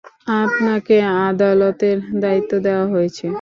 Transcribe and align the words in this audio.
আপনাকে 0.41 0.95
আদালতের 1.21 1.97
দায়িত্ব 2.21 2.51
দেওয়া 2.65 2.85
হয়েছে। 2.87 3.27